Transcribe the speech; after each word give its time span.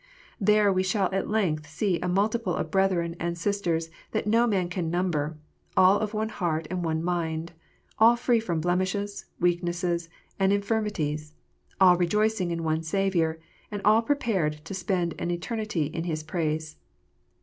There 0.39 0.73
we 0.73 0.81
shall 0.81 1.09
at 1.13 1.29
length 1.29 1.69
see 1.69 1.99
a 1.99 2.07
multitude 2.07 2.55
of 2.55 2.71
brethren 2.71 3.15
and 3.19 3.37
sisters 3.37 3.91
that 4.13 4.25
no 4.25 4.47
man 4.47 4.67
can 4.67 4.89
number, 4.89 5.37
all 5.77 5.99
of 5.99 6.11
one 6.15 6.29
heart 6.29 6.65
and 6.71 6.83
one 6.83 7.03
mind, 7.03 7.51
all 7.99 8.15
free 8.15 8.39
from 8.39 8.61
blemishes, 8.61 9.25
weaknesses, 9.39 10.09
and 10.39 10.51
infirmities, 10.51 11.35
all 11.79 11.97
rejoicing 11.97 12.49
in 12.49 12.63
one 12.63 12.81
Saviour, 12.81 13.37
and 13.69 13.79
all 13.85 14.01
prepared 14.01 14.65
to 14.65 14.73
spend 14.73 15.13
an 15.19 15.29
eternity 15.29 15.83
in 15.85 16.05
His 16.05 16.23
praise. 16.23 16.77